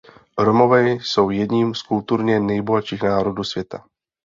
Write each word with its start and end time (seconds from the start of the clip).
Romové 0.37 0.89
jsou 0.91 1.29
jedním 1.29 1.75
z 1.75 1.81
kulturně 1.81 2.39
nejbohatších 2.39 3.03
národů 3.03 3.43
světa. 3.43 3.85